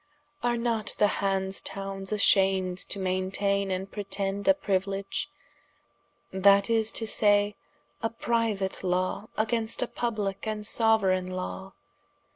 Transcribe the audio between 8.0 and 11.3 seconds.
a priuate lawe against a publike and soueraigne